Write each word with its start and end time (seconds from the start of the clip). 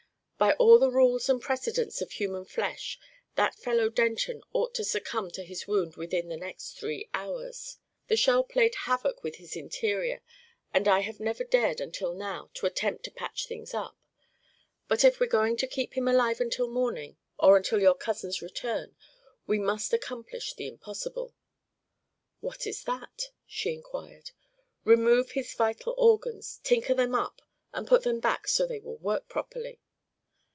"By 0.41 0.53
all 0.53 0.79
the 0.79 0.89
rules 0.89 1.29
and 1.29 1.39
precedents 1.39 2.01
of 2.01 2.13
human 2.13 2.45
flesh, 2.45 2.97
that 3.35 3.53
fellow 3.53 3.89
Denton 3.91 4.41
ought 4.53 4.73
to 4.73 4.83
succumb 4.83 5.29
to 5.29 5.43
his 5.43 5.67
wound 5.67 5.97
within 5.97 6.29
the 6.29 6.35
next 6.35 6.79
three 6.79 7.07
hours. 7.13 7.77
The 8.07 8.17
shell 8.17 8.43
played 8.43 8.73
havoc 8.73 9.23
with 9.23 9.35
his 9.35 9.55
interior 9.55 10.23
and 10.73 10.87
I 10.87 11.01
have 11.01 11.19
never 11.19 11.43
dared, 11.43 11.79
until 11.79 12.15
now, 12.15 12.49
to 12.55 12.65
attempt 12.65 13.03
to 13.03 13.11
patch 13.11 13.45
things 13.45 13.75
up; 13.75 13.95
but 14.87 15.03
if 15.03 15.19
we're 15.19 15.27
going 15.27 15.57
to 15.57 15.67
keep 15.67 15.93
him 15.95 16.07
alive 16.07 16.41
until 16.41 16.67
morning, 16.67 17.17
or 17.37 17.55
until 17.55 17.79
your 17.79 17.93
cousin's 17.93 18.41
return, 18.41 18.95
we 19.45 19.59
must 19.59 19.93
accomplish 19.93 20.55
the 20.55 20.67
impossible." 20.67 21.35
"What 22.39 22.65
is 22.65 22.85
that?" 22.85 23.25
she 23.45 23.75
inquired. 23.75 24.31
"Remove 24.85 25.33
his 25.33 25.53
vital 25.53 25.93
organs, 25.99 26.59
tinker 26.63 26.95
them 26.95 27.13
up 27.13 27.43
and 27.73 27.85
put 27.87 28.01
them 28.01 28.19
back 28.19 28.47
so 28.47 28.65
they 28.65 28.79
will 28.79 28.97
work 28.97 29.27
properly." 29.29 29.79